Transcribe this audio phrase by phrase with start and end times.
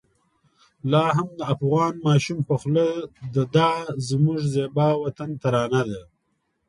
[0.91, 2.87] لا هم د افغان ماشوم په خوله
[3.35, 3.71] د دا
[4.07, 6.01] زموږ زېبا وطن ترانه ده.